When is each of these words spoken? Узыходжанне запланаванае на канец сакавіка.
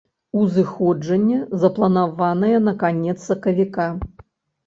Узыходжанне 0.43 1.35
запланаванае 1.65 2.59
на 2.69 2.73
канец 2.85 3.15
сакавіка. 3.29 3.85